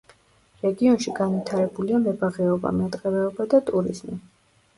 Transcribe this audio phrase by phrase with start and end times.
[0.61, 4.19] რეგიონში განვითარებულია მებაღეობა, მეტყევეობა და ტურიზმი.